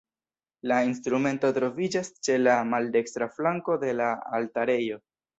La 0.69 0.77
instrumento 0.91 1.51
troviĝas 1.57 2.09
ĉe 2.27 2.37
la 2.45 2.55
maldekstra 2.69 3.27
flanko 3.35 3.75
de 3.85 3.93
la 3.99 4.07
altarejo. 4.39 4.99